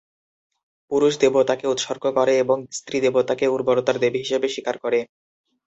পুরুষ 0.91 1.13
দেবতাকে 1.17 1.65
উৎসর্গ 1.67 2.03
করে 2.17 2.33
এবং 2.43 2.57
স্ত্রী 2.77 2.97
দেবতাকে 2.99 3.45
উর্বরতার 3.47 3.97
দেবী 4.03 4.19
হিসেবে 4.23 4.47
স্বীকার 4.49 4.75
করে। 4.83 4.99